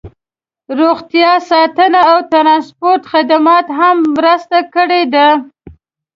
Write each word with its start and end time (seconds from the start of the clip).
روغتیا 0.79 1.31
ساتنې 1.49 2.01
او 2.09 2.17
ټرانسپورټ 2.31 3.01
خدماتو 3.11 3.73
هم 3.79 3.95
مرسته 4.15 4.57
کړې 4.73 5.03
ده 5.13 5.27